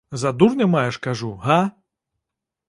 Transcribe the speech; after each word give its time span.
За 0.11 0.31
дурня 0.33 0.67
маеш, 0.67 0.97
кажу, 0.97 1.33
га? 1.35 1.71